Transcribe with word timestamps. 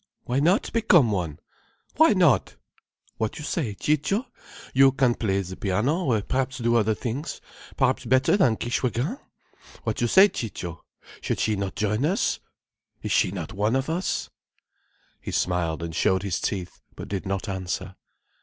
Why 0.23 0.39
not 0.39 0.73
become 0.73 1.11
one? 1.11 1.37
Why 1.97 2.13
not? 2.13 2.55
What 3.17 3.37
you 3.37 3.45
say, 3.45 3.75
Ciccio? 3.75 4.25
You 4.73 4.93
can 4.93 5.13
play 5.13 5.39
the 5.43 5.55
piano, 5.55 6.19
perhaps 6.23 6.57
do 6.57 6.75
other 6.75 6.95
things. 6.95 7.39
Perhaps 7.77 8.05
better 8.05 8.35
than 8.35 8.57
Kishwégin. 8.57 9.19
What 9.83 10.01
you 10.01 10.07
say, 10.07 10.27
Ciccio, 10.29 10.81
should 11.21 11.39
she 11.39 11.55
not 11.55 11.75
join 11.75 12.03
us? 12.03 12.39
Is 13.03 13.11
she 13.11 13.29
not 13.29 13.53
one 13.53 13.75
of 13.75 13.91
us?" 13.91 14.31
He 15.19 15.29
smiled 15.29 15.83
and 15.83 15.93
showed 15.95 16.23
his 16.23 16.39
teeth 16.41 16.81
but 16.95 17.07
did 17.07 17.27
not 17.27 17.47
answer. 17.47 17.95